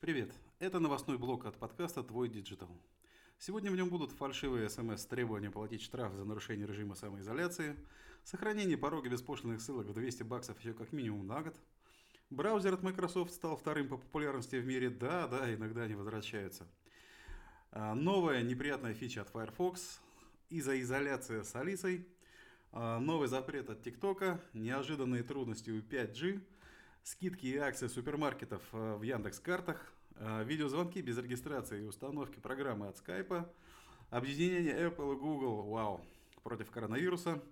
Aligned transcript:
Привет! 0.00 0.32
Это 0.60 0.78
новостной 0.78 1.18
блок 1.18 1.44
от 1.44 1.58
подкаста 1.58 2.02
«Твой 2.02 2.30
Digital». 2.30 2.70
Сегодня 3.38 3.70
в 3.70 3.76
нем 3.76 3.90
будут 3.90 4.12
фальшивые 4.12 4.70
смс 4.70 5.02
с 5.02 5.04
требованием 5.04 5.52
платить 5.52 5.82
штраф 5.82 6.14
за 6.14 6.24
нарушение 6.24 6.66
режима 6.66 6.94
самоизоляции, 6.94 7.76
сохранение 8.24 8.78
порога 8.78 9.10
беспошлиных 9.10 9.60
ссылок 9.60 9.88
в 9.88 9.92
200 9.92 10.22
баксов 10.22 10.58
еще 10.58 10.72
как 10.72 10.94
минимум 10.94 11.26
на 11.26 11.42
год, 11.42 11.54
браузер 12.30 12.72
от 12.72 12.82
Microsoft 12.82 13.34
стал 13.34 13.58
вторым 13.58 13.88
по 13.88 13.98
популярности 13.98 14.56
в 14.56 14.66
мире, 14.66 14.88
да, 14.88 15.28
да, 15.28 15.54
иногда 15.54 15.82
они 15.82 15.96
возвращаются, 15.96 16.66
а, 17.70 17.94
новая 17.94 18.42
неприятная 18.42 18.94
фича 18.94 19.20
от 19.20 19.28
Firefox, 19.28 20.00
изоизоляция 20.48 21.42
с 21.42 21.54
Алисой, 21.54 22.08
а, 22.72 23.00
новый 23.00 23.28
запрет 23.28 23.68
от 23.68 23.82
ТикТока, 23.82 24.40
неожиданные 24.54 25.24
трудности 25.24 25.70
у 25.70 25.82
5G, 25.82 26.40
скидки 27.02 27.46
и 27.46 27.56
акции 27.56 27.88
супермаркетов 27.88 28.62
а, 28.72 28.96
в 28.96 29.02
Яндекс.Картах, 29.02 29.92
видеозвонки 30.44 30.98
без 30.98 31.16
регистрации 31.16 31.80
и 31.80 31.86
установки 31.86 32.38
программы 32.40 32.88
от 32.88 32.96
Skype, 32.96 33.48
объединение 34.10 34.74
Apple 34.74 35.14
и 35.14 35.18
Google, 35.18 35.62
вау, 35.62 36.02
против 36.42 36.70
коронавируса, 36.70 37.42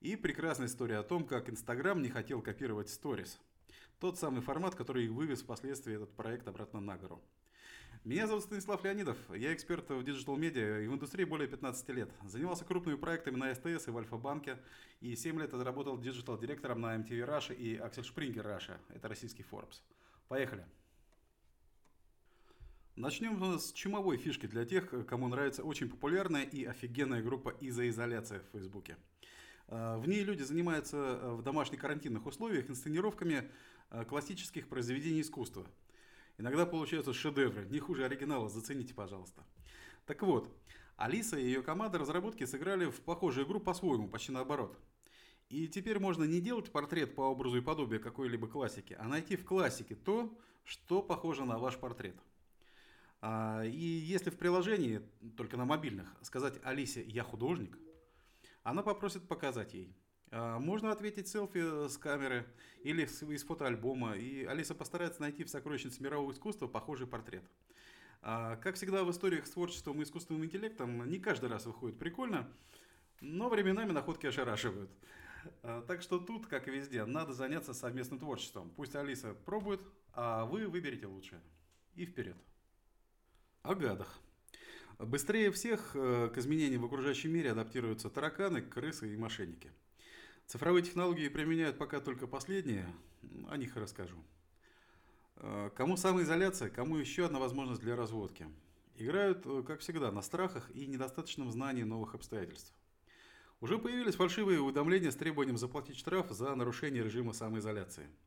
и 0.00 0.16
прекрасная 0.16 0.66
история 0.66 0.98
о 0.98 1.02
том, 1.02 1.24
как 1.24 1.48
Instagram 1.48 2.02
не 2.02 2.10
хотел 2.10 2.42
копировать 2.42 2.88
Stories. 2.88 3.38
Тот 4.00 4.18
самый 4.18 4.42
формат, 4.42 4.74
который 4.74 5.08
вывез 5.08 5.42
впоследствии 5.42 5.94
этот 5.94 6.12
проект 6.12 6.46
обратно 6.46 6.80
на 6.80 6.98
гору. 6.98 7.22
Меня 8.04 8.26
зовут 8.26 8.44
Станислав 8.44 8.84
Леонидов, 8.84 9.16
я 9.34 9.54
эксперт 9.54 9.88
в 9.88 10.02
digital-медиа 10.02 10.80
и 10.80 10.88
в 10.88 10.92
индустрии 10.92 11.24
более 11.24 11.48
15 11.48 11.88
лет. 11.88 12.10
Занимался 12.26 12.66
крупными 12.66 12.96
проектами 12.96 13.36
на 13.36 13.54
СТС 13.54 13.88
и 13.88 13.90
в 13.90 13.96
Альфа-банке, 13.96 14.58
и 15.00 15.16
7 15.16 15.40
лет 15.40 15.54
отработал 15.54 15.96
digital-директором 15.96 16.82
на 16.82 16.96
MTV 16.96 17.26
Russia 17.26 17.54
и 17.54 17.76
Axel 17.76 18.04
Springer 18.04 18.44
Russia, 18.44 18.76
это 18.90 19.08
российский 19.08 19.42
Forbes. 19.42 19.80
Поехали! 20.28 20.66
Начнем 22.94 23.58
с 23.58 23.72
чумовой 23.72 24.18
фишки 24.18 24.44
для 24.44 24.66
тех, 24.66 25.06
кому 25.06 25.28
нравится 25.28 25.64
очень 25.64 25.88
популярная 25.88 26.42
и 26.42 26.62
офигенная 26.66 27.22
группа 27.22 27.54
«Изоизоляция» 27.62 28.40
в 28.40 28.52
Фейсбуке. 28.52 28.98
А, 29.68 29.96
в 29.96 30.06
ней 30.06 30.24
люди 30.24 30.42
занимаются 30.42 31.20
в 31.36 31.42
домашних 31.42 31.80
карантинных 31.80 32.26
условиях 32.26 32.68
инсценировками 32.68 33.50
а, 33.88 34.04
классических 34.04 34.68
произведений 34.68 35.22
искусства– 35.22 35.66
Иногда 36.36 36.66
получаются 36.66 37.12
шедевры, 37.12 37.66
не 37.66 37.78
хуже 37.78 38.04
оригинала, 38.04 38.48
зацените, 38.48 38.92
пожалуйста. 38.94 39.44
Так 40.06 40.22
вот, 40.22 40.50
Алиса 40.96 41.38
и 41.38 41.44
ее 41.44 41.62
команда 41.62 41.98
разработки 41.98 42.44
сыграли 42.44 42.86
в 42.86 43.00
похожую 43.00 43.46
игру 43.46 43.60
по-своему, 43.60 44.08
почти 44.08 44.32
наоборот. 44.32 44.76
И 45.48 45.68
теперь 45.68 45.98
можно 45.98 46.24
не 46.24 46.40
делать 46.40 46.72
портрет 46.72 47.14
по 47.14 47.22
образу 47.22 47.58
и 47.58 47.60
подобию 47.60 48.00
какой-либо 48.00 48.48
классики, 48.48 48.96
а 48.98 49.06
найти 49.06 49.36
в 49.36 49.44
классике 49.44 49.94
то, 49.94 50.36
что 50.64 51.02
похоже 51.02 51.44
на 51.44 51.58
ваш 51.58 51.78
портрет. 51.78 52.16
А, 53.20 53.62
и 53.64 53.78
если 53.78 54.30
в 54.30 54.36
приложении, 54.36 55.02
только 55.36 55.56
на 55.56 55.64
мобильных, 55.64 56.08
сказать 56.22 56.58
Алисе 56.64 57.02
«я 57.04 57.22
художник», 57.22 57.78
она 58.62 58.82
попросит 58.82 59.28
показать 59.28 59.74
ей– 59.74 59.94
можно 60.34 60.90
ответить 60.90 61.28
селфи 61.28 61.88
с 61.88 61.96
камеры 61.96 62.44
или 62.82 63.02
из 63.04 63.44
фотоальбома, 63.44 64.16
и 64.16 64.44
Алиса 64.44 64.74
постарается 64.74 65.20
найти 65.20 65.44
в 65.44 65.48
сокровищнице 65.48 66.02
мирового 66.02 66.32
искусства 66.32 66.66
похожий 66.66 67.06
портрет. 67.06 67.44
А, 68.26 68.56
как 68.56 68.76
всегда 68.76 69.04
в 69.04 69.10
историях 69.10 69.46
с 69.46 69.50
творчеством 69.50 70.00
и 70.00 70.04
искусственным 70.04 70.44
интеллектом, 70.44 71.08
не 71.08 71.18
каждый 71.18 71.50
раз 71.50 71.66
выходит 71.66 71.98
прикольно, 71.98 72.48
но 73.20 73.50
временами 73.50 73.92
находки 73.92 74.26
ошарашивают. 74.26 74.90
А, 75.62 75.82
так 75.82 76.00
что 76.00 76.18
тут, 76.18 76.46
как 76.46 76.66
и 76.66 76.70
везде, 76.70 77.04
надо 77.04 77.34
заняться 77.34 77.74
совместным 77.74 78.18
творчеством. 78.18 78.70
Пусть 78.76 78.96
Алиса 78.96 79.34
пробует, 79.34 79.82
а 80.14 80.46
вы 80.46 80.66
выберите 80.68 81.06
лучшее. 81.06 81.42
И 81.96 82.06
вперед. 82.06 82.36
О 83.62 83.74
гадах. 83.74 84.18
Быстрее 84.98 85.50
всех 85.50 85.90
э, 85.94 86.30
к 86.34 86.38
изменениям 86.38 86.82
в 86.82 86.86
окружающем 86.86 87.30
мире 87.30 87.52
адаптируются 87.52 88.08
тараканы, 88.10 88.62
крысы 88.62 89.12
и 89.12 89.16
мошенники– 89.16 89.70
Цифровые 90.46 90.82
технологии 90.82 91.28
применяют 91.28 91.78
пока 91.78 92.00
только 92.00 92.26
последние, 92.26 92.86
о 93.48 93.56
них 93.56 93.76
и 93.76 93.80
расскажу. 93.80 94.16
Э, 95.36 95.70
кому 95.74 95.96
самоизоляция, 95.96 96.70
кому 96.70 96.96
еще 96.96 97.26
одна 97.26 97.38
возможность 97.38 97.80
для 97.80 97.96
разводки. 97.96 98.46
Играют, 98.96 99.44
э, 99.46 99.62
как 99.66 99.80
всегда, 99.80 100.12
на 100.12 100.22
страхах 100.22 100.70
и 100.74 100.86
недостаточном 100.86 101.50
знании 101.50 101.82
новых 101.82 102.14
обстоятельств. 102.14 102.72
Уже 103.60 103.78
появились 103.78 104.16
фальшивые 104.16 104.60
уведомления 104.60 105.10
с 105.10 105.16
требованием 105.16 105.56
заплатить 105.56 105.96
штраф 105.96 106.30
за 106.30 106.54
нарушение 106.54 107.02
режима 107.02 107.32
самоизоляции– 107.32 108.08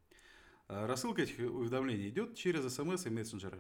Э, 0.70 0.86
рассылка 0.86 1.22
этих 1.22 1.40
уведомлений 1.40 2.10
идет 2.10 2.36
через 2.36 2.74
смс 2.74 3.06
и 3.06 3.10
мессенджеры. 3.10 3.60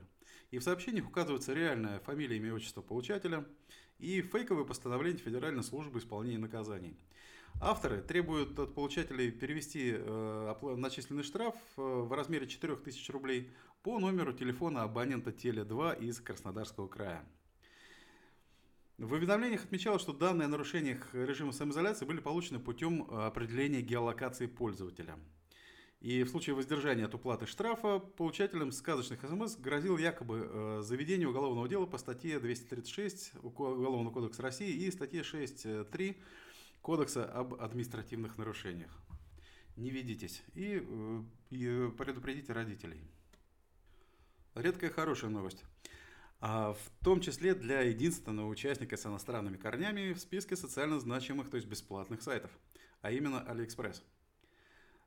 И 0.51 0.59
в 0.59 0.63
сообщениях 0.63 1.07
указывается 1.07 1.53
реальная 1.53 1.99
фамилия, 1.99 2.37
имя, 2.37 2.53
отчество 2.53 2.81
получателя 2.81 3.45
и 3.99 4.21
фейковое 4.21 4.65
постановление 4.65 5.21
Федеральной 5.21 5.63
службы 5.63 5.99
исполнения 5.99 6.37
наказаний. 6.37 6.97
Авторы 7.59 8.01
требуют 8.01 8.57
от 8.59 8.75
получателей 8.75 9.31
перевести 9.31 9.93
э, 9.95 10.75
начисленный 10.77 11.23
штраф 11.23 11.55
э, 11.77 11.81
в 11.81 12.13
размере 12.13 12.47
4000 12.47 13.11
рублей 13.11 13.51
по 13.81 13.99
номеру 13.99 14.31
телефона 14.31 14.83
абонента 14.83 15.31
Теле2 15.31 15.99
из 15.99 16.19
Краснодарского 16.19 16.87
края. 16.87 17.25
В 18.99 19.13
уведомлениях 19.13 19.63
отмечалось, 19.63 20.01
что 20.01 20.13
данные 20.13 20.45
о 20.45 20.49
нарушениях 20.49 21.13
режима 21.13 21.51
самоизоляции 21.51 22.05
были 22.05 22.19
получены 22.19 22.59
путем 22.59 23.07
определения 23.09 23.81
геолокации 23.81 24.45
пользователя– 24.45 25.17
и 25.99 26.21
в 26.21 26.29
случае 26.29 26.55
воздержания 26.55 27.05
от 27.05 27.15
уплаты 27.15 27.47
штрафа 27.47 27.97
получателям 27.97 28.71
сказочных 28.71 29.21
СМС 29.21 29.55
грозил 29.57 29.97
якобы 29.97 30.47
э, 30.47 30.81
заведение 30.83 31.27
уголовного 31.27 31.67
дела 31.67 31.87
по 31.87 31.97
статье 31.97 32.39
236 32.39 33.33
Уголовного 33.41 34.13
кодекса 34.13 34.43
России 34.43 34.69
и 34.69 34.91
статье 34.91 35.21
6.3 35.21 36.15
Кодекса 36.87 37.25
об 37.25 37.55
административных 37.55 38.37
нарушениях. 38.37 38.97
Не 39.75 39.89
ведитесь 39.89 40.41
и, 40.53 40.81
э, 40.81 41.23
и 41.49 41.91
предупредите 41.97 42.53
родителей. 42.53 43.01
Редкая 44.55 44.89
хорошая 44.89 45.29
новость. 45.29 45.65
А 46.39 46.71
в 46.71 47.03
том 47.03 47.19
числе 47.19 47.55
для 47.55 47.81
единственного 47.81 48.47
участника 48.47 48.95
с 48.95 49.05
иностранными 49.05 49.57
корнями 49.57 50.13
в 50.13 50.19
списке 50.19 50.55
социально 50.55 50.97
значимых, 50.97 51.49
то 51.49 51.57
есть 51.57 51.67
бесплатных 51.67 52.21
сайтов, 52.21 52.51
а 53.01 53.11
именно 53.11 53.41
Алиэкспресс– 53.41 54.01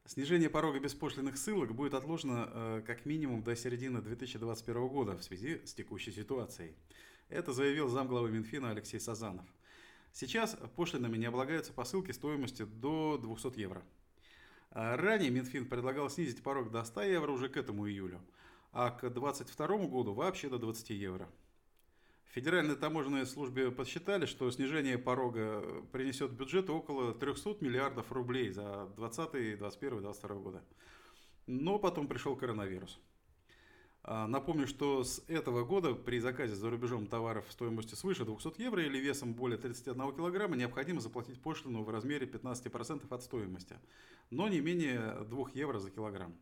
Снижение 0.04 0.50
порога 0.50 0.80
беспошлинных 0.80 1.38
посылок 1.38 1.74
будет 1.74 1.94
отложено 1.94 2.50
э, 2.52 2.82
как 2.86 3.06
минимум 3.06 3.42
до 3.42 3.54
середины 3.54 4.02
2021 4.02 4.88
года 4.88 5.16
в 5.16 5.22
связи 5.22 5.64
с 5.64 5.72
текущей 5.72 6.10
ситуацией. 6.10 6.74
Это 7.28 7.52
заявил 7.52 7.88
замглавы 7.88 8.30
Минфина 8.30 8.70
Алексей 8.70 8.98
Сазанов. 8.98 9.47
Сейчас 10.12 10.56
пошлинами 10.76 11.16
не 11.16 11.26
облагаются 11.26 11.72
посылки 11.72 12.10
стоимостью 12.10 12.66
до 12.66 13.19
200 13.19 13.59
евро. 13.59 13.82
А 14.71 14.97
ранее 14.97 15.31
Минфин 15.31 15.66
предлагал 15.66 16.10
снизить 16.10 16.43
порог 16.43 16.71
до 16.71 16.84
100 16.84 17.03
евро 17.03 17.32
уже 17.32 17.48
к 17.48 17.56
этому 17.56 17.88
июлю, 17.88 18.21
а 18.72 18.91
к 18.91 19.09
2022 19.09 19.87
году 19.87 20.12
вообще 20.12 20.48
до 20.48 20.59
20 20.59 20.91
евро. 20.91 21.28
В 22.31 22.32
Федеральной 22.32 22.76
таможенной 22.76 23.26
службе 23.26 23.72
подсчитали, 23.72 24.26
что 24.26 24.48
снижение 24.53 24.98
порога 24.98 25.65
принесет 25.91 26.31
бюджету 26.31 26.75
около 26.75 27.12
300 27.12 27.56
миллиардов 27.60 28.12
рублей 28.12 28.50
за 28.50 28.87
2020, 28.97 29.32
2021, 29.32 29.91
2022 30.00 30.37
года. 30.37 30.65
Но 31.48 31.81
потом 31.81 32.06
пришел 32.06 32.37
коронавирус. 32.37 33.00
А, 34.02 34.26
напомню, 34.26 34.66
что 34.66 35.04
с 35.04 35.22
этого 35.28 35.64
года 35.64 35.94
при 35.94 36.20
заказе 36.20 36.54
за 36.54 36.70
рубежом 36.70 37.06
товаров 37.06 37.44
стоимостью 37.50 37.96
свыше 37.96 38.24
200 38.24 38.60
евро 38.60 38.82
или 38.82 38.98
весом 38.98 39.34
более 39.34 39.58
31 39.58 39.94
килограмма 40.14 40.56
необходимо 40.56 41.00
заплатить 41.00 41.40
пошлину 41.40 41.82
в 41.82 41.90
размере 41.90 42.26
15% 42.26 43.12
от 43.12 43.22
стоимости, 43.22 43.76
но 44.30 44.48
не 44.48 44.60
менее 44.60 45.24
2 45.28 45.50
евро 45.54 45.78
за 45.78 45.90
килограмм. 45.90 46.34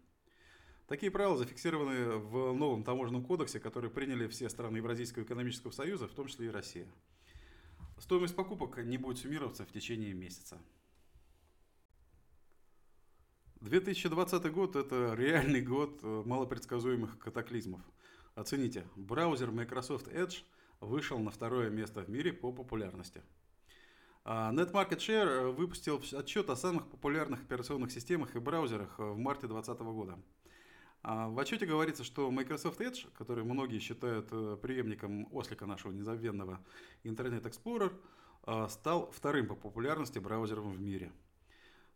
Такие 0.86 1.10
правила 1.10 1.36
зафиксированы 1.36 2.16
в 2.16 2.54
новом 2.54 2.82
таможенном 2.84 3.24
кодексе, 3.24 3.60
который 3.60 3.90
приняли 3.90 4.26
все 4.28 4.49
страны 4.49 4.78
Евразийского 4.78 5.25
экономического 5.25 5.70
союза, 5.70 6.06
в 6.06 6.12
том 6.12 6.28
числе 6.28 6.46
и 6.46 6.50
Россия. 6.50 6.87
Стоимость 7.99 8.37
покупок 8.37 8.78
не 8.78 8.96
будет 8.96 9.19
суммироваться 9.19 9.66
в 9.66 9.72
течение 9.72 10.14
месяца. 10.14 10.58
2020 13.60 14.52
год– 14.52 14.76
это 14.76 15.14
реальный 15.14 15.60
год 15.60 16.02
малопредсказуемых 16.02 17.19
катаклизмов. 17.19 17.81
Оцените, 18.37 18.87
браузер 18.94 19.50
Microsoft 19.50 20.06
Edge 20.08 20.44
вышел 20.81 21.19
на 21.19 21.32
второе 21.32 21.69
место 21.69 22.02
в 22.02 22.08
мире 22.08 22.32
по 22.32 22.52
популярности. 22.52 23.20
А 24.25 24.52
NetMarketShare 24.52 25.50
выпустил 25.50 26.00
отчет 26.12 26.50
о 26.50 26.56
самых 26.56 26.87
популярных 26.87 27.43
операционных 27.43 27.90
системах 27.90 28.37
и 28.37 28.38
браузерах 28.38 28.96
в 28.99 29.16
марте 29.16 29.49
2020 29.49 29.81
года. 29.87 30.19
А 31.02 31.28
в 31.28 31.38
отчете 31.38 31.66
говорится, 31.66 32.04
что 32.04 32.31
Microsoft 32.31 32.81
Edge, 32.81 33.08
который 33.14 33.43
многие 33.43 33.78
считают 33.81 34.28
э, 34.31 34.56
преемником 34.61 35.26
ослика 35.32 35.66
нашего 35.66 35.90
незабвенного 35.90 36.61
Internet 37.04 37.43
Explorer, 37.43 37.93
э, 38.46 38.66
стал 38.69 39.11
вторым 39.11 39.46
по 39.46 39.54
популярности 39.54 40.19
браузером 40.19 40.70
в 40.70 40.81
мире. 40.81 41.12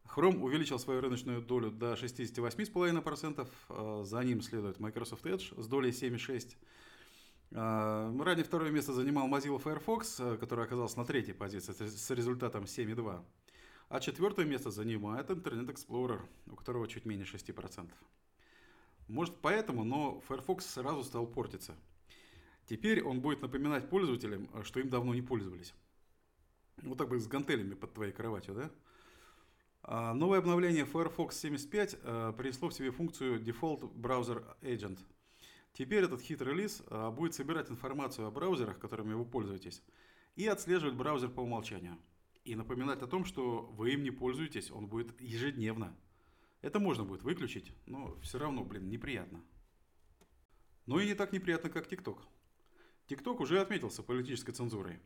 Chrome 0.06 0.40
увеличил 0.42 0.78
свою 0.78 1.00
рыночную 1.00 1.40
долю 1.40 1.70
до 1.70 1.94
68,5%. 1.94 3.48
Э, 3.68 4.02
за 4.04 4.24
ним 4.24 4.42
следует 4.42 4.78
Microsoft 4.80 5.24
Edge 5.24 5.60
с 5.60 5.66
долей 5.66 5.90
7,6%. 5.90 6.56
Э, 7.52 8.22
ранее 8.22 8.44
второе 8.44 8.70
место 8.70 8.92
занимал 8.92 9.28
Mozilla 9.28 9.58
Firefox, 9.58 10.20
э, 10.20 10.36
который 10.36 10.64
оказался 10.64 10.98
на 10.98 11.04
третьей 11.04 11.34
позиции 11.34 11.72
с 11.72 12.10
результатом 12.10 12.64
7,2%. 12.64 13.22
А 13.88 14.00
четвертое 14.00 14.46
место 14.46 14.70
занимает 14.70 15.30
Internet 15.30 15.74
Explorer, 15.74 16.20
у 16.50 16.56
которого 16.56 16.88
чуть 16.88 17.04
менее 17.04 17.26
6%. 17.26 17.90
Может 19.08 19.36
поэтому, 19.42 19.84
но 19.84 20.20
Firefox 20.28 20.64
сразу 20.66 21.04
стал 21.04 21.26
портиться. 21.26 21.74
Теперь 22.66 23.02
он 23.02 23.20
будет 23.20 23.42
напоминать 23.42 23.90
пользователям, 23.90 24.48
что 24.64 24.80
им 24.80 24.88
давно 24.88 25.14
не 25.14 25.20
пользовались. 25.20 25.74
Вот 26.82 26.96
так 26.96 27.08
бы 27.08 27.18
с 27.18 27.26
гантелями 27.26 27.74
под 27.74 27.92
твоей 27.92 28.12
кроватью, 28.12 28.54
да? 28.54 28.70
А, 29.84 30.14
новое 30.14 30.38
обновление 30.38 30.84
Firefox 30.84 31.38
75 31.40 31.98
а, 32.02 32.32
принесло 32.32 32.68
в 32.68 32.74
себе 32.74 32.92
функцию 32.92 33.40
Default 33.42 33.92
Browser 33.94 34.44
Agent. 34.62 35.00
Теперь 35.72 36.04
этот 36.04 36.20
хитрый 36.20 36.54
релиз 36.54 36.82
а, 36.86 37.10
будет 37.10 37.34
собирать 37.34 37.70
информацию 37.70 38.28
о 38.28 38.30
браузерах, 38.30 38.78
которыми 38.78 39.14
вы 39.14 39.24
пользуетесь, 39.24 39.82
и 40.36 40.46
отслеживать 40.46 40.94
браузер 40.94 41.30
по 41.30 41.40
умолчанию. 41.40 41.98
И 42.44 42.54
напоминать 42.54 43.02
о 43.02 43.08
том, 43.08 43.24
что 43.24 43.62
вы 43.76 43.92
им 43.92 44.04
не 44.04 44.12
пользуетесь, 44.12 44.70
он 44.70 44.86
будет 44.86 45.20
ежедневно. 45.20 45.96
Это 46.60 46.78
можно 46.78 47.04
будет 47.04 47.22
выключить, 47.22 47.72
но 47.86 48.16
все 48.20 48.38
равно, 48.38 48.64
блин, 48.64 48.88
неприятно. 48.88 49.42
Но 50.86 51.00
и 51.00 51.06
не 51.06 51.14
так 51.14 51.32
неприятно, 51.32 51.70
как 51.70 51.90
TikTok. 51.90 52.18
TikTok 53.08 53.42
уже 53.42 53.60
отметился 53.60 54.04
политической 54.04 54.52
цензурой. 54.52 55.00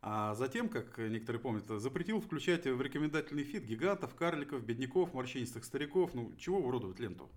А 0.00 0.34
затем, 0.34 0.68
как 0.68 0.96
некоторые 0.98 1.40
помнят, 1.40 1.66
запретил 1.66 2.20
включать 2.20 2.66
в 2.66 2.80
рекомендательный 2.80 3.42
фид 3.42 3.64
гигантов, 3.64 4.14
карликов, 4.14 4.62
бедняков, 4.64 5.12
морщинистых 5.12 5.64
стариков, 5.64 6.14
ну 6.14 6.32
чего 6.36 6.58
уродовать 6.58 7.00
ленту. 7.00 7.28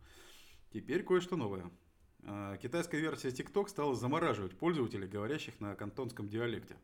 Теперь 0.72 1.04
кое-что 1.04 1.36
новое. 1.38 1.72
А, 2.24 2.58
китайская 2.58 3.00
версия 3.00 3.30
TikTok 3.30 3.68
стала 3.68 3.96
замораживать 3.96 4.58
пользователей, 4.58 5.08
говорящих 5.08 5.60
на 5.60 5.76
кантонском 5.76 6.30
диалекте. 6.30 6.78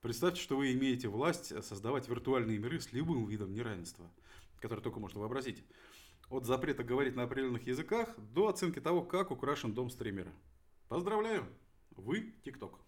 Представьте, 0.00 0.40
что 0.40 0.56
вы 0.56 0.72
имеете 0.72 1.08
власть 1.08 1.52
создавать 1.64 2.08
виртуальные 2.08 2.58
миры 2.58 2.80
с 2.80 2.92
любым 2.92 3.26
видом 3.26 3.52
неравенства, 3.52 4.10
который 4.58 4.80
только 4.80 4.98
можно 4.98 5.20
вообразить. 5.20 5.62
От 6.30 6.46
запрета 6.46 6.82
говорить 6.82 7.14
на 7.14 7.24
определенных 7.24 7.66
языках 7.66 8.08
до 8.18 8.48
оценки 8.48 8.80
того, 8.80 9.02
как 9.02 9.30
украшен 9.30 9.74
дом 9.74 9.90
стримера. 9.90 10.32
Поздравляю! 10.88 11.46
Вы 11.90 12.34
TikTok. 12.42 12.78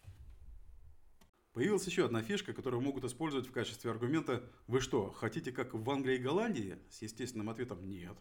Появилась 1.54 1.86
еще 1.86 2.04
одна 2.04 2.20
фишка, 2.20 2.52
которую 2.52 2.82
могут 2.82 3.04
использовать 3.04 3.46
в 3.46 3.52
качестве 3.52 3.88
аргумента 3.88 4.42
«Вы 4.66 4.80
что, 4.80 5.12
хотите 5.12 5.52
как 5.52 5.72
в 5.72 5.88
Англии 5.88 6.16
и 6.16 6.22
Голландии?» 6.22 6.78
С 6.90 7.00
естественным 7.00 7.48
ответом 7.48 7.88
«Нет». 7.88 8.16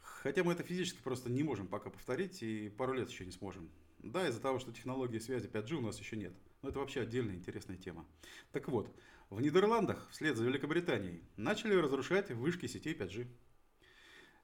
Хотя 0.00 0.42
мы 0.42 0.52
это 0.52 0.64
физически 0.64 1.00
просто 1.00 1.30
не 1.30 1.44
можем 1.44 1.68
пока 1.68 1.90
повторить 1.90 2.42
и 2.42 2.70
пару 2.70 2.94
лет 2.94 3.08
еще 3.08 3.24
не 3.24 3.30
сможем. 3.30 3.70
Да, 4.00 4.26
из-за 4.28 4.40
того, 4.40 4.58
что 4.58 4.72
технологии 4.72 5.20
связи 5.20 5.48
5G 5.48 5.74
у 5.74 5.80
нас 5.80 6.00
еще 6.00 6.16
нет. 6.16 6.32
Но 6.62 6.70
это 6.70 6.80
вообще 6.80 7.02
отдельная 7.02 7.36
интересная 7.36 7.76
тема. 7.76 8.04
Так 8.50 8.66
вот, 8.66 8.92
в 9.30 9.40
Нидерландах 9.40 10.08
вслед 10.10 10.36
за 10.36 10.44
Великобританией 10.44 11.22
начали 11.36 11.74
разрушать 11.74 12.32
вышки 12.32 12.66
сетей 12.66 12.94
5G. 12.94 13.28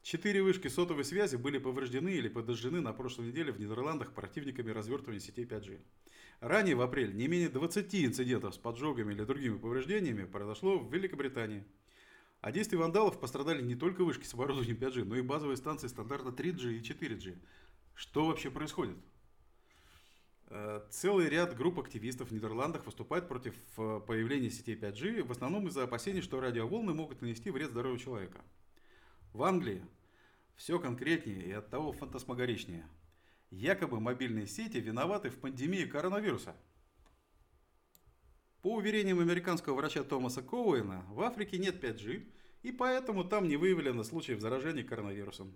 Четыре 0.02 0.44
вышки 0.44 0.68
сотовой 0.68 1.04
связи 1.04 1.34
были 1.34 1.58
повреждены 1.58 2.10
или 2.10 2.28
подожжены 2.28 2.80
на 2.80 2.92
прошлой 2.92 3.28
неделе 3.28 3.50
в 3.50 3.58
Нидерландах 3.58 4.12
противниками 4.14 4.70
развертывания 4.70 5.18
сетей 5.18 5.44
5G. 5.44 5.80
Ранее 6.40 6.74
в 6.74 6.82
апреле 6.82 7.12
не 7.12 7.28
менее 7.28 7.48
20 7.48 7.94
инцидентов 7.94 8.54
с 8.54 8.58
поджогами 8.58 9.12
или 9.12 9.24
другими 9.24 9.56
повреждениями 9.56 10.24
произошло 10.24 10.78
в 10.78 10.92
Великобритании. 10.92 11.64
А 12.40 12.52
действия 12.52 12.78
вандалов 12.78 13.18
пострадали 13.18 13.62
не 13.62 13.74
только 13.74 14.04
вышки 14.04 14.26
с 14.26 14.34
оборудованием 14.34 14.76
5G, 14.76 15.04
но 15.04 15.16
и 15.16 15.22
базовые 15.22 15.56
станции 15.56 15.88
стандарта 15.88 16.28
3G 16.28 16.74
и 16.74 16.80
4G. 16.80 17.38
Что 17.94 18.26
вообще 18.26 18.50
происходит? 18.50 18.96
Э, 20.48 20.82
целый 20.90 21.30
ряд 21.30 21.56
групп 21.56 21.78
активистов 21.80 22.28
в 22.28 22.32
Нидерландах 22.32 22.84
выступает 22.84 23.28
против 23.28 23.54
э, 23.78 24.00
появления 24.06 24.50
сетей 24.50 24.76
5G, 24.76 25.22
в 25.22 25.32
основном 25.32 25.68
из-за 25.68 25.84
опасений, 25.84 26.20
что 26.20 26.40
радиоволны 26.40 26.92
могут 26.92 27.22
нанести 27.22 27.50
вред 27.50 27.70
здоровью 27.70 27.98
человека. 27.98 28.44
В 29.32 29.42
Англии 29.44 29.82
все 30.56 30.78
конкретнее 30.78 31.42
и 31.42 31.52
от 31.52 31.70
того 31.70 31.92
фантасмагоричнее– 31.92 32.86
Якобы 33.54 34.00
мобильные 34.00 34.48
сети 34.48 34.78
виноваты 34.78 35.30
в 35.30 35.38
пандемии 35.38 35.84
коронавируса. 35.84 36.56
По 38.62 38.74
уверениям 38.74 39.20
американского 39.20 39.76
врача 39.76 40.02
Томаса 40.02 40.42
Коуэна, 40.42 41.04
в 41.10 41.20
Африке 41.20 41.58
нет 41.58 41.82
5G, 41.82 42.26
и 42.62 42.72
поэтому 42.72 43.22
там 43.22 43.46
не 43.46 43.56
выявлено 43.56 44.02
случаев 44.02 44.40
заражения 44.40 44.82
коронавирусом. 44.82 45.52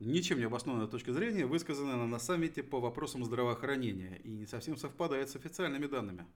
Ничем 0.00 0.38
не 0.38 0.46
обоснованная 0.46 0.88
точка 0.88 1.12
зрения 1.12 1.46
высказана 1.46 2.08
на 2.08 2.18
саммите 2.18 2.64
по 2.64 2.80
вопросам 2.80 3.24
здравоохранения 3.24 4.20
и 4.24 4.30
не 4.30 4.46
совсем 4.46 4.76
совпадает 4.76 5.30
с 5.30 5.36
официальными 5.36 5.86
данными. 5.86 6.26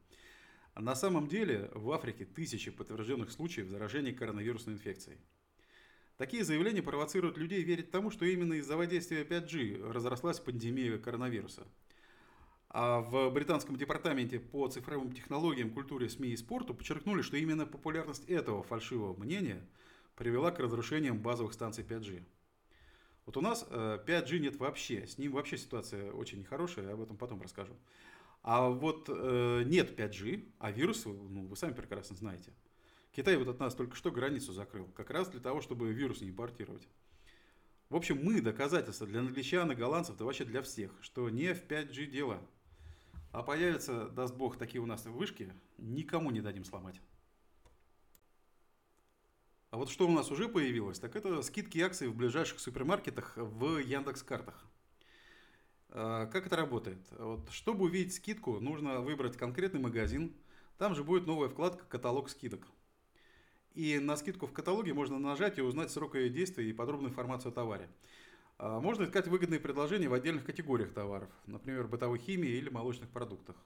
На 0.77 0.95
самом 0.95 1.27
деле 1.27 1.69
в 1.75 1.91
Африке 1.91 2.25
тысячи 2.25 2.71
подтвержденных 2.71 3.33
случаев 3.33 3.69
заражения 3.69 4.15
коронавирусной 4.15 4.77
инфекцией. 4.77 5.19
Такие 6.21 6.45
заявления 6.45 6.83
провоцируют 6.83 7.39
людей 7.39 7.63
верить 7.63 7.91
тому, 7.91 8.11
что 8.11 8.27
именно 8.27 8.53
из-за 8.53 8.77
воздействия 8.77 9.25
5G 9.25 9.91
разрослась 9.91 10.39
пандемия 10.39 10.99
коронавируса. 10.99 11.67
А 12.69 13.01
в 13.01 13.31
британском 13.31 13.77
департаменте 13.77 14.39
по 14.39 14.69
цифровым 14.69 15.13
технологиям, 15.13 15.71
культуре, 15.71 16.11
СМИ 16.11 16.33
и 16.33 16.37
спорту 16.37 16.75
подчеркнули, 16.75 17.23
что 17.23 17.39
именно 17.39 17.65
популярность 17.65 18.29
этого 18.29 18.63
фальшивого 18.63 19.19
мнения 19.19 19.67
привела 20.15 20.51
к 20.51 20.59
разрушениям 20.59 21.19
базовых 21.19 21.55
станций 21.55 21.85
5G. 21.85 22.23
Вот 23.25 23.39
у 23.39 23.41
нас 23.41 23.67
5G 23.71 24.37
э, 24.37 24.39
нет 24.41 24.57
вообще, 24.57 25.07
с 25.07 25.17
ним 25.17 25.33
вообще 25.33 25.57
ситуация 25.57 26.13
очень 26.13 26.41
нехорошая, 26.41 26.93
об 26.93 27.01
этом 27.01 27.17
потом 27.17 27.41
расскажу. 27.41 27.73
А 28.43 28.69
вот 28.69 29.09
э, 29.09 29.63
нет 29.65 29.99
5G, 29.99 30.51
а 30.59 30.71
вирусы, 30.71 31.09
ну, 31.09 31.47
вы 31.47 31.57
сами 31.57 31.73
прекрасно 31.73 32.15
знаете– 32.15 32.53
Китай 33.13 33.37
вот 33.37 33.49
от 33.49 33.59
нас 33.59 33.75
только 33.75 33.97
что 33.97 34.11
границу 34.11 34.53
закрыл, 34.53 34.87
как 34.95 35.11
раз 35.11 35.29
для 35.29 35.41
того, 35.41 35.61
чтобы 35.61 35.93
вирус 35.93 36.21
не 36.21 36.31
импортировать. 36.31 36.87
В 37.89 37.97
общем, 37.97 38.21
мы 38.23 38.41
доказательства 38.41 39.07
для 39.07 39.19
англичан 39.19 39.73
и 39.73 39.75
голландцев, 39.75 40.17
да 40.17 40.25
вообще 40.25 40.45
для 40.45 40.63
всех, 40.63 40.93
что 41.01 41.29
не 41.29 41.53
в 41.55 41.67
5G 41.67 42.07
дело. 42.07 42.41
А 43.33 43.43
появятся, 43.43 44.09
даст 44.09 44.35
бог, 44.35 44.57
такие 44.57 44.81
у 44.81 44.87
нас 44.87 45.07
вышки, 45.07 45.53
никому 45.79 46.31
не 46.31 46.41
дадим 46.41 46.65
сломать. 46.65 47.01
А 49.71 49.77
вот 49.77 49.91
что 49.91 50.07
у 50.07 50.11
нас 50.11 50.31
уже 50.31 50.49
появилось, 50.49 50.99
так 50.99 51.15
это 51.17 51.43
скидки 51.43 51.79
акций 51.79 52.09
в 52.09 52.17
ближайших 52.17 52.61
супермаркетах 52.61 53.35
в 53.37 53.79
Яндекс 53.79 54.23
Картах. 54.23 54.65
А, 55.91 56.27
как 56.27 56.47
это 56.47 56.57
работает? 56.57 56.99
Вот, 57.19 57.51
чтобы 57.51 57.85
увидеть 57.85 58.15
скидку, 58.15 58.61
нужно 58.61 59.01
выбрать 59.01 59.37
конкретный 59.37 59.81
магазин. 59.81 60.35
Там 60.79 60.95
же 60.95 61.05
будет 61.05 61.27
новая 61.27 61.49
вкладка 61.49 61.85
«Каталог 61.87 62.31
скидок». 62.31 62.67
И 63.75 63.99
на 64.01 64.17
скидку 64.17 64.47
в 64.47 64.53
каталоге 64.53 64.95
можно 64.95 65.19
нажать 65.19 65.59
и 65.59 65.63
узнать 65.63 65.91
срок 65.91 66.17
ее 66.17 66.29
действия 66.29 66.69
и 66.69 66.73
подробную 66.73 67.11
информацию 67.11 67.51
о 67.51 67.55
товаре. 67.55 67.89
А, 68.59 68.81
можно 68.81 69.05
искать 69.05 69.29
выгодные 69.29 69.61
предложения 69.61 70.09
в 70.09 70.15
отдельных 70.15 70.45
категориях 70.45 70.93
товаров, 70.93 71.31
например, 71.47 71.87
бытовой 71.87 72.19
химии 72.19 72.51
или 72.51 72.69
молочных 72.69 73.11
продуктах. 73.11 73.57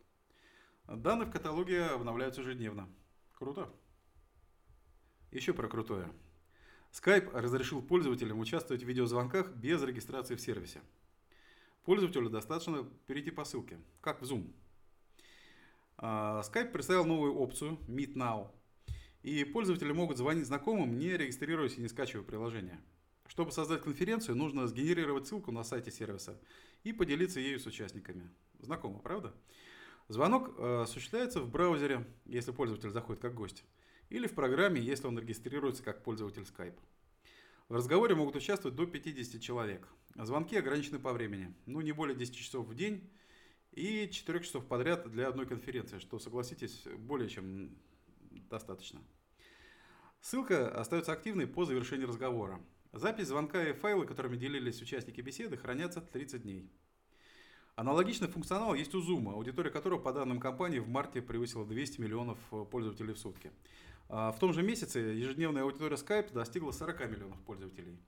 Данные 0.87 1.27
в 1.27 1.31
каталоге 1.31 1.85
обновляются 1.85 2.43
ежедневно. 2.43 2.89
Круто. 3.33 3.73
Еще 5.31 5.55
про 5.55 5.69
крутое. 5.69 6.13
Skype 6.93 7.31
разрешил 7.33 7.83
пользователям 7.83 8.39
участвовать 8.39 8.85
в 8.85 8.87
видеозвонках 8.87 9.51
без 9.57 9.83
регистрации 9.83 10.37
в 10.37 10.41
сервисе. 10.41 10.83
Пользователю 11.85 12.29
достаточно 12.29 12.85
перейти 13.07 13.31
по 13.31 13.45
ссылке, 13.45 13.81
как 14.03 14.21
в 14.21 14.25
Zoom. 14.25 14.53
А, 15.97 16.43
Skype 16.43 16.73
представил 16.73 17.07
новую 17.07 17.35
опцию 17.35 17.79
Meet 17.89 18.15
Now– 18.15 18.51
и 19.25 19.43
пользователи 19.43 19.91
могут 19.91 20.19
звонить 20.19 20.47
знакомым, 20.47 20.99
не 20.99 21.17
регистрируясь 21.17 21.79
и 21.79 21.81
не 21.81 21.89
скачивая 21.89 22.23
приложение. 22.23 22.79
Чтобы 23.27 23.53
создать 23.53 23.81
конференцию, 23.81 24.37
нужно 24.37 24.67
сгенерировать 24.67 25.27
ссылку 25.27 25.51
на 25.51 25.65
сайте 25.65 25.91
сервиса 25.91 26.39
и 26.83 26.93
поделиться 26.93 27.41
ею 27.41 27.59
с 27.59 27.65
участниками. 27.65 28.31
Знакомо, 28.61 28.99
правда? 28.99 29.35
Звонок 30.09 30.55
э, 30.59 30.83
осуществляется 30.83 31.41
в 31.41 31.51
браузере, 31.51 32.07
если 32.27 32.53
пользователь 32.53 32.91
заходит 32.91 33.23
как 33.23 33.35
гость, 33.35 33.65
или 34.11 34.27
в 34.27 34.35
программе, 34.35 34.79
если 34.79 35.07
он 35.07 35.19
регистрируется 35.19 35.83
как 35.83 36.05
пользователь 36.05 36.43
Skype. 36.43 36.79
В 37.71 37.75
разговоре 37.75 38.15
могут 38.15 38.37
участвовать 38.37 38.77
до 38.77 38.85
50 38.85 39.41
человек. 39.41 39.89
Звонки 40.17 40.55
ограничены 40.55 40.99
по 40.99 41.15
времени, 41.15 41.55
ну 41.65 41.81
не 41.81 41.93
более 41.93 42.15
10 42.15 42.37
часов 42.37 42.67
в 42.67 42.75
день 42.75 43.11
и 43.73 44.07
4 44.07 44.41
часов 44.41 44.67
подряд 44.67 45.11
для 45.11 45.29
одной 45.29 45.47
конференции, 45.47 45.99
что, 45.99 46.19
согласитесь, 46.19 46.87
более 46.99 47.31
чем 47.31 47.75
достаточно. 48.51 49.01
Ссылка 50.25 50.71
остается 50.71 51.13
активной 51.13 51.47
по 51.47 51.67
завершении 51.67 52.07
разговора. 52.07 52.59
Запись 52.95 53.27
звонка 53.27 53.63
и 53.63 53.75
файлы, 53.75 54.07
которыми 54.07 54.39
делились 54.39 54.81
участники 54.81 55.21
беседы, 55.21 55.59
хранятся 55.59 56.01
30 56.01 56.45
дней. 56.45 56.73
Аналогичный 57.75 58.29
функционал 58.29 58.73
есть 58.73 58.95
у 58.95 59.03
Zoom, 59.03 59.31
аудитория 59.31 59.69
которого, 59.69 60.01
по 60.01 60.15
данным 60.15 60.41
компании, 60.41 60.79
в 60.79 60.89
марте 60.89 61.21
превысила 61.21 61.67
200 61.67 62.01
миллионов 62.01 62.39
пользователей 62.71 63.13
в 63.13 63.19
сутки. 63.19 63.53
А 64.09 64.33
в 64.33 64.39
том 64.39 64.55
же 64.55 64.63
месяце 64.63 64.99
ежедневная 64.99 65.63
аудитория 65.63 65.97
Skype 65.97 66.33
достигла 66.33 66.73
40 66.73 67.01
миллионов 67.11 67.43
пользователей. 67.43 68.01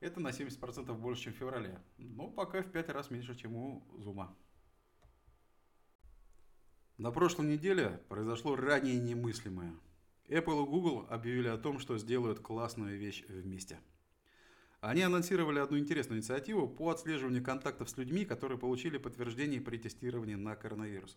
Это 0.00 0.20
на 0.20 0.28
70% 0.28 0.90
больше, 0.94 1.24
чем 1.24 1.34
в 1.34 1.36
феврале. 1.36 1.78
Но 1.98 2.30
пока 2.30 2.62
в 2.62 2.72
5 2.72 2.88
раз 2.88 3.10
меньше, 3.10 3.34
чем 3.34 3.54
у 3.54 3.84
Zoom. 3.98 4.26
На 6.96 7.10
прошлой 7.10 7.44
неделе 7.44 8.00
произошло 8.08 8.56
ранее 8.56 8.98
немыслимое. 8.98 9.74
Apple 10.28 10.62
и 10.62 10.66
Google 10.66 11.06
объявили 11.08 11.48
о 11.48 11.56
том, 11.56 11.78
что 11.78 11.96
сделают 11.96 12.40
классную 12.40 12.98
вещь 12.98 13.24
вместе. 13.28 13.80
Они 14.80 15.02
анонсировали 15.02 15.58
одну 15.58 15.78
интересную 15.78 16.18
инициативу 16.18 16.68
по 16.68 16.90
отслеживанию 16.90 17.42
контактов 17.42 17.88
с 17.88 17.96
людьми, 17.96 18.24
которые 18.24 18.58
получили 18.58 18.98
подтверждение 18.98 19.60
при 19.60 19.78
тестировании 19.78 20.36
на 20.36 20.54
коронавирус. 20.54 21.16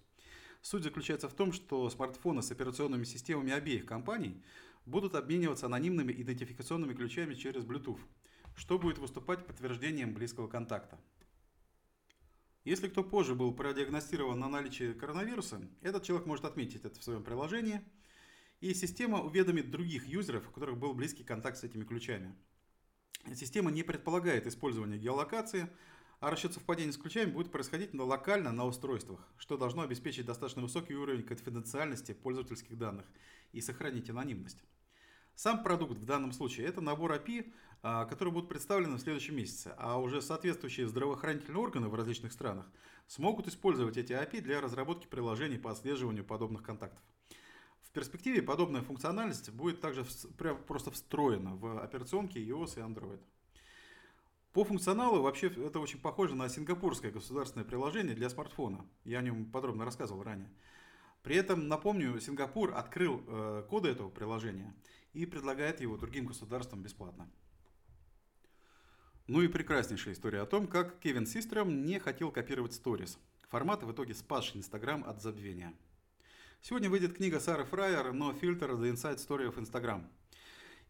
Суть 0.62 0.84
заключается 0.84 1.28
в 1.28 1.34
том, 1.34 1.52
что 1.54 1.90
смартфоны 1.90 2.42
с 2.42 2.52
операционными 2.52 3.04
системами 3.04 3.52
обеих 3.52 3.86
компаний 3.86 4.42
будут 4.86 5.14
обмениваться 5.16 5.68
анонимными 5.68 6.14
идентификационными 6.14 6.94
ключами 6.94 7.34
через 7.36 7.64
Bluetooth, 7.64 8.00
что 8.56 8.80
будет 8.80 8.98
выступать 8.98 9.46
подтверждением 9.46 10.14
близкого 10.14 10.48
контакта. 10.48 10.98
Если 12.64 12.88
кто 12.88 13.04
позже 13.04 13.36
был 13.36 13.54
продиагностирован 13.54 14.40
на 14.40 14.48
наличие 14.48 14.94
коронавируса, 14.94 15.62
этот 15.82 16.04
человек 16.04 16.28
может 16.28 16.46
отметить 16.46 16.86
это 16.86 17.00
в 17.00 17.04
своем 17.04 17.24
приложении, 17.24 17.82
и 18.62 18.74
система 18.76 19.22
уведомит 19.22 19.72
других 19.72 20.06
юзеров, 20.06 20.48
у 20.48 20.52
которых 20.52 20.78
был 20.78 20.94
близкий 20.94 21.24
контакт 21.24 21.58
с 21.58 21.64
этими 21.64 21.84
ключами. 21.84 22.34
Система 23.34 23.72
не 23.72 23.84
предполагает 23.84 24.48
использование 24.48 25.00
геолокации, 25.00 25.68
а 26.20 26.30
расчет 26.30 26.54
совпадения 26.54 26.92
с 26.92 26.98
ключами 26.98 27.32
будет 27.32 27.52
происходить 27.52 27.94
локально 27.96 28.52
на 28.52 28.66
устройствах, 28.66 29.28
что 29.38 29.58
должно 29.58 29.82
обеспечить 29.82 30.28
достаточно 30.28 30.62
высокий 30.62 30.94
уровень 30.94 31.24
конфиденциальности 31.24 32.14
пользовательских 32.14 32.78
данных 32.78 33.06
и 33.52 33.62
сохранить 33.62 34.10
анонимность. 34.10 34.64
Сам 35.34 35.64
продукт 35.64 35.98
в 35.98 36.06
данном 36.06 36.32
случае 36.32 36.68
это 36.68 36.82
набор 36.82 37.14
API, 37.14 37.52
а, 37.82 38.06
которые 38.06 38.32
будут 38.32 38.50
представлены 38.50 38.98
в 38.98 39.02
следующем 39.02 39.36
месяце, 39.36 39.74
а 39.78 39.98
уже 40.00 40.22
соответствующие 40.22 40.88
здравоохранительные 40.88 41.60
органы 41.60 41.88
в 41.88 41.96
различных 41.96 42.32
странах 42.32 42.70
смогут 43.08 43.48
использовать 43.48 43.98
эти 43.98 44.14
API 44.14 44.42
для 44.42 44.62
разработки 44.62 45.08
приложений 45.08 45.58
по 45.58 45.72
отслеживанию 45.72 46.24
подобных 46.24 46.62
контактов. 46.62 47.02
В 47.92 47.94
перспективе 47.94 48.42
подобная 48.42 48.84
функциональность 48.84 49.50
будет 49.50 49.82
также 49.82 50.06
просто 50.66 50.92
встроена 50.92 51.58
в 51.58 51.84
операционки 51.84 52.38
iOS 52.38 52.78
и 52.78 52.80
Android. 52.80 53.20
По 54.54 54.64
функционалу 54.64 55.22
вообще 55.22 55.48
это 55.48 55.82
очень 55.82 56.00
похоже 56.00 56.36
на 56.36 56.48
сингапурское 56.48 57.12
государственное 57.12 57.66
приложение 57.66 58.16
для 58.16 58.30
смартфона. 58.30 58.86
Я 59.04 59.20
о 59.20 59.22
нем 59.22 59.46
подробно 59.46 59.84
рассказывал 59.84 60.24
ранее. 60.24 60.50
При 61.22 61.36
этом, 61.36 61.68
напомню, 61.68 62.18
Сингапур 62.22 62.74
открыл 62.74 63.26
э, 63.28 63.66
коды 63.70 63.90
этого 63.90 64.10
приложения 64.10 64.74
и 65.12 65.26
предлагает 65.26 65.82
его 65.82 65.98
другим 65.98 66.28
государствам 66.28 66.82
бесплатно. 66.82 67.30
Ну 69.28 69.42
и 69.42 69.50
прекраснейшая 69.50 70.14
история 70.14 70.40
о 70.40 70.46
том, 70.46 70.66
как 70.66 70.98
Кевин 71.00 71.26
Систром 71.26 71.86
не 71.86 72.00
хотел 72.00 72.32
копировать 72.32 72.72
Stories. 72.72 73.18
Формат 73.50 73.84
в 73.84 73.92
итоге 73.92 74.14
спасший 74.14 74.60
Инстаграм 74.60 75.04
от 75.04 75.22
забвения. 75.22 75.74
Сегодня 76.64 76.92
выйдет 76.92 77.16
книга 77.16 77.40
Сары 77.40 77.66
Фрайер 77.66 78.12
«No 78.12 78.40
Filter– 78.40 78.78
The 78.80 78.94
Inside 78.94 79.18
Story 79.18 79.52
of 79.52 79.58
Instagram». 79.58 80.04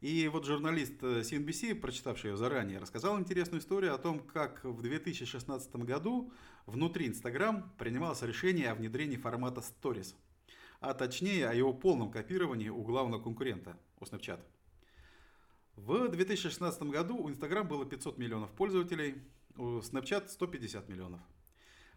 И 0.02 0.28
вот 0.28 0.46
журналист 0.46 1.02
CNBC, 1.02 1.72
э, 1.72 1.76
прочитавший 1.76 2.32
ее 2.32 2.36
заранее, 2.36 2.78
рассказал 2.78 3.18
интересную 3.18 3.62
историю 3.62 3.96
о 3.96 3.98
том, 3.98 4.20
как 4.20 4.66
в 4.66 4.82
2016 4.82 5.74
году 5.86 6.34
внутри 6.66 7.08
Instagram 7.08 7.72
принималось 7.78 8.22
решение 8.22 8.70
о 8.70 8.76
внедрении 8.76 9.16
формата 9.16 9.62
Stories, 9.62 10.14
а 10.82 10.94
точнее 10.94 11.48
о 11.48 11.54
его 11.54 11.74
полном 11.74 12.12
копировании 12.12 12.68
у 12.68 12.84
главного 12.84 13.24
конкурента, 13.24 13.80
у 14.02 14.04
Snapchat. 14.04 14.42
В 15.78 16.10
2016 16.10 16.82
году 16.84 17.16
у 17.16 17.30
Instagram 17.30 17.70
было 17.70 17.86
500 17.86 18.18
миллионов 18.18 18.52
пользователей, 18.52 19.22
у 19.56 19.78
Snapchat 19.78 20.28
150 20.28 20.90
миллионов. 20.90 21.22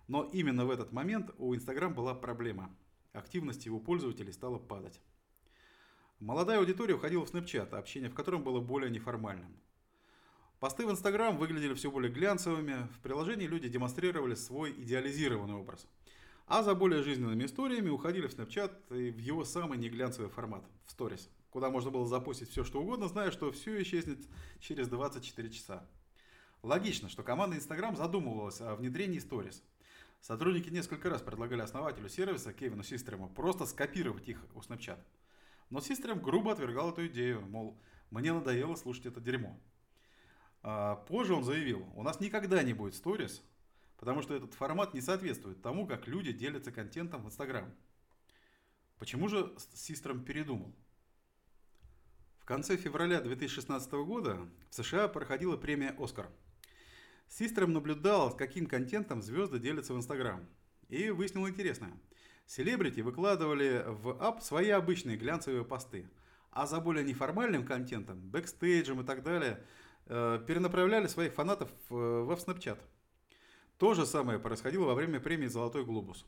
Но 0.07 0.31
именно 0.33 0.65
в 0.65 0.71
этот 0.71 0.93
момент 0.93 1.33
у 1.39 1.55
Instagram 1.55 1.93
была 1.93 2.15
проблема. 2.15 2.71
Активность 3.15 3.65
его 3.65 3.79
пользователей 3.79 4.33
стала 4.33 4.59
падать. 4.59 5.01
Молодая 6.19 6.59
аудитория 6.59 6.95
уходила 6.95 7.25
в 7.25 7.33
Snapchat, 7.33 7.73
общение 7.77 8.11
в 8.11 8.15
котором 8.15 8.43
было 8.43 8.61
более 8.61 8.91
неформальным. 8.91 9.57
Посты 10.59 10.85
в 10.85 10.91
Instagram 10.91 11.37
выглядели 11.37 11.75
все 11.75 11.93
более 11.93 12.11
глянцевыми, 12.11 12.89
в 12.89 12.99
приложении 13.03 13.47
люди 13.47 13.69
демонстрировали 13.69 14.35
свой 14.35 14.73
идеализированный 14.73 15.55
образ. 15.55 15.87
А 16.49 16.65
за 16.65 16.75
более 16.75 17.05
жизненными 17.05 17.45
историями 17.45 17.89
уходили 17.89 18.27
в 18.27 18.37
Snapchat 18.37 18.99
и 18.99 19.13
в 19.13 19.19
его 19.19 19.45
самый 19.45 19.79
неглянцевый 19.79 20.29
формат, 20.29 20.65
в 20.85 20.99
Stories, 20.99 21.29
куда 21.51 21.71
можно 21.71 21.93
было 21.93 22.09
запустить 22.09 22.51
все 22.51 22.65
что 22.65 22.83
угодно, 22.83 23.07
зная, 23.07 23.31
что 23.31 23.53
все 23.53 23.81
исчезнет 23.81 24.27
через 24.59 24.89
24 24.89 25.51
часа. 25.51 25.89
Логично, 26.65 27.09
что 27.09 27.23
команда 27.23 27.55
Instagram 27.57 27.95
задумывалась 27.95 28.61
о 28.61 28.75
внедрении 28.75 29.21
Stories. 29.21 29.63
Сотрудники 30.25 30.71
несколько 30.71 31.11
раз 31.11 31.21
предлагали 31.21 31.61
основателю 31.61 32.09
сервиса 32.09 32.53
Кевину 32.53 32.83
Систрему 32.83 33.29
просто 33.29 33.67
скопировать 33.67 34.29
их 34.29 34.39
у 34.55 34.61
Snapchat– 34.61 34.99
но 35.71 35.81
Систером 35.81 36.21
грубо 36.21 36.53
отвергал 36.53 36.93
эту 36.93 37.07
идею, 37.09 37.41
мол, 37.41 37.81
мне 38.11 38.33
надоело 38.33 38.77
слушать 38.77 39.07
это 39.07 39.21
дерьмо. 39.21 39.59
А 40.63 40.97
позже 40.97 41.35
он 41.35 41.45
заявил, 41.45 41.87
у 41.95 42.03
нас 42.03 42.21
никогда 42.21 42.63
не 42.63 42.73
будет 42.73 42.95
сторис, 42.95 43.43
потому 43.97 44.23
что 44.23 44.35
этот 44.35 44.55
формат 44.55 44.95
не 44.95 45.01
соответствует 45.01 45.61
тому, 45.63 45.87
как 45.87 46.07
люди 46.07 46.33
делятся 46.33 46.73
контентом 46.73 47.23
в 47.23 47.27
Инстаграм. 47.27 47.75
Почему 48.99 49.29
же 49.29 49.53
Систером 49.75 50.25
передумал? 50.25 50.75
В 52.39 52.45
конце 52.45 52.77
февраля 52.77 53.21
2016 53.21 53.91
года 53.93 54.49
в 54.71 54.75
США 54.75 55.09
проходила 55.09 55.57
премия 55.57 55.95
«Оскар». 55.99 56.31
Систером 57.37 57.73
наблюдал, 57.73 58.31
с 58.31 58.35
каким 58.35 58.67
контентом 58.67 59.23
звезды 59.23 59.59
делятся 59.59 59.95
в 59.95 59.97
Инстаграм. 59.97 60.47
И 60.89 61.11
выяснил 61.11 61.49
интересное– 61.49 61.93
Селебрити 62.47 63.01
выкладывали 63.01 63.85
в 63.87 64.23
ап 64.23 64.43
свои 64.43 64.69
обычные 64.69 65.17
глянцевые 65.17 65.65
посты, 65.65 66.09
а 66.51 66.67
за 66.67 66.81
более 66.81 67.05
неформальным 67.05 67.65
контентом, 67.65 68.21
бэкстейджем 68.21 69.01
и 69.01 69.05
так 69.05 69.23
далее, 69.23 69.65
э, 70.07 70.45
перенаправляли 70.47 71.07
своих 71.07 71.33
фанатов 71.33 71.71
во 71.89 72.35
Snapchat. 72.35 72.79
То 73.79 73.95
же 73.95 74.07
самое 74.07 74.39
происходило 74.39 74.85
во 74.85 74.95
время 74.95 75.21
премии 75.21 75.47
«Золотой 75.47 75.85
глобус». 75.85 76.27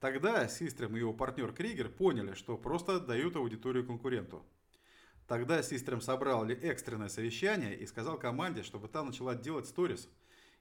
Тогда 0.00 0.48
Систрем 0.48 0.96
и 0.96 1.00
его 1.00 1.12
партнер 1.12 1.52
Кригер 1.52 1.88
поняли, 1.88 2.34
что 2.34 2.58
просто 2.58 2.96
отдают 2.96 3.36
аудиторию 3.36 3.86
конкуренту. 3.86 4.44
Тогда 5.26 5.62
Систрем 5.62 6.00
собрал 6.00 6.44
экстренное 6.48 7.08
совещание 7.08 7.78
и 7.78 7.86
сказал 7.86 8.18
команде, 8.18 8.62
чтобы 8.62 8.88
та 8.88 9.02
начала 9.02 9.34
делать 9.34 9.66
сторис 9.66 10.08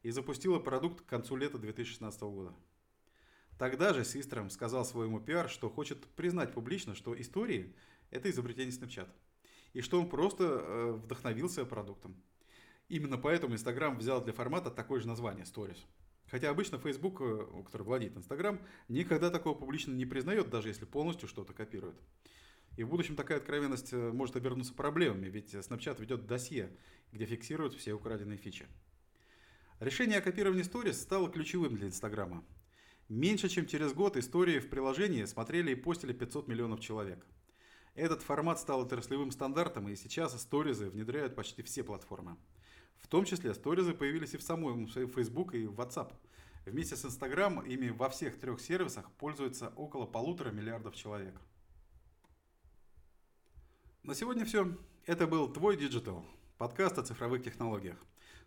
и 0.03 0.11
запустила 0.11 0.59
продукт 0.59 1.01
к 1.01 1.05
концу 1.05 1.35
лета 1.35 1.57
2016 1.57 2.21
года. 2.21 2.53
Тогда 3.57 3.93
же 3.93 4.03
Систром 4.03 4.49
сказал 4.49 4.85
своему 4.85 5.19
пиар, 5.19 5.49
что 5.49 5.69
хочет 5.69 6.07
признать 6.15 6.53
публично, 6.53 6.95
что 6.95 7.19
истории– 7.19 7.75
это 8.09 8.29
изобретение 8.29 8.71
Snapchat. 8.71 9.07
И 9.73 9.81
что 9.81 9.99
он 9.99 10.09
просто 10.09 10.43
э, 10.43 10.91
вдохновился 10.93 11.63
продуктом. 11.65 12.15
Именно 12.89 13.17
поэтому 13.17 13.53
Instagram 13.53 13.97
взял 13.97 14.23
для 14.23 14.33
формата 14.33 14.71
такое 14.71 14.99
же 14.99 15.07
название– 15.07 15.45
Stories. 15.45 15.77
Хотя 16.31 16.49
обычно 16.49 16.79
Facebook, 16.79 17.21
э, 17.21 17.63
который 17.65 17.83
владеет 17.83 18.17
Instagram, 18.17 18.59
никогда 18.87 19.29
такого 19.29 19.53
публично 19.53 19.93
не 19.93 20.05
признает, 20.05 20.49
даже 20.49 20.69
если 20.69 20.85
полностью 20.85 21.29
что-то 21.29 21.53
копирует. 21.53 21.95
И 22.77 22.83
в 22.83 22.89
будущем 22.89 23.15
такая 23.15 23.37
откровенность 23.37 23.93
э, 23.93 24.11
может 24.11 24.35
обернуться 24.35 24.73
проблемами, 24.73 25.27
ведь 25.27 25.53
Snapchat 25.53 25.99
ведет 25.99 26.25
досье, 26.25 26.71
где 27.11 27.25
фиксируют 27.25 27.73
все 27.73 27.93
украденные 27.93 28.37
фичи. 28.37 28.67
Решение 29.79 30.19
о 30.19 30.21
копировании 30.21 30.63
Stories 30.63 30.93
стало 30.93 31.29
ключевым 31.29 31.75
для 31.75 31.87
Инстаграма. 31.87 32.45
Меньше 33.09 33.49
чем 33.49 33.65
через 33.65 33.93
год 33.93 34.15
истории 34.15 34.59
в 34.59 34.69
приложении 34.69 35.25
смотрели 35.25 35.71
и 35.71 35.75
постили 35.75 36.13
500 36.13 36.47
миллионов 36.47 36.79
человек. 36.79 37.25
Этот 37.93 38.21
формат 38.21 38.57
стал 38.57 38.81
отраслевым 38.81 39.31
стандартом, 39.31 39.89
и 39.89 39.97
сейчас 39.97 40.39
сторизы 40.39 40.89
внедряют 40.89 41.35
почти 41.35 41.61
все 41.61 41.83
платформы. 41.83 42.37
В 42.99 43.07
том 43.07 43.25
числе 43.25 43.53
сторизы 43.53 43.93
появились 43.93 44.33
и 44.33 44.37
в 44.37 44.43
самом 44.43 44.87
Facebook 44.87 45.55
и 45.55 45.65
в 45.65 45.77
WhatsApp. 45.79 46.13
Вместе 46.65 46.95
с 46.95 47.03
Instagram 47.03 47.59
ими 47.61 47.89
во 47.89 48.07
всех 48.09 48.39
трех 48.39 48.61
сервисах 48.61 49.11
пользуется 49.13 49.73
около 49.75 50.05
полутора 50.05 50.51
миллиардов 50.51 50.95
человек. 50.95 51.41
На 54.03 54.15
сегодня 54.15 54.45
все. 54.45 54.75
Это 55.05 55.27
был 55.27 55.47
твой 55.47 55.77
Digital, 55.77 56.25
подкаст 56.57 56.97
о 56.97 57.03
цифровых 57.03 57.43
технологиях. 57.43 57.97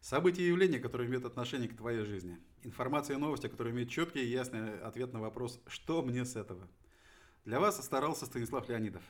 События 0.01 0.43
и 0.43 0.49
явления, 0.49 0.81
которые 0.81 1.09
имеют 1.09 1.25
отношение 1.25 1.69
к 1.69 1.77
твоей 1.77 2.05
жизни. 2.05 2.41
Информация 2.65 3.15
и 3.15 3.21
новости, 3.21 3.47
которые 3.47 3.73
имеют 3.73 3.89
четкий 3.89 4.25
и 4.25 4.31
ясный 4.33 4.81
ответ 4.81 5.13
на 5.13 5.21
вопрос 5.21 5.61
«Что 5.69 6.03
мне 6.03 6.25
с 6.25 6.35
этого?». 6.35 6.69
Для 7.45 7.61
вас 7.61 7.81
старался 7.85 8.27
Станислав 8.27 8.69
Леонидов. 8.69 9.05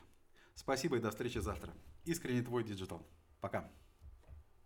Спасибо 0.54 0.98
и 0.98 1.00
до 1.00 1.08
встречи 1.08 1.38
завтра. 1.38 1.72
Искренне 2.04 2.42
твой 2.42 2.62
Digital. 2.62 3.02
Пока. 3.40 3.70